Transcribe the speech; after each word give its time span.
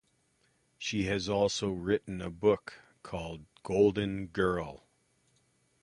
She 0.79 1.03
has 1.03 1.29
also 1.29 1.69
written 1.69 2.23
a 2.23 2.31
book 2.31 2.73
called 3.03 3.45
"Golden 3.61 4.25
Girl". 4.25 4.83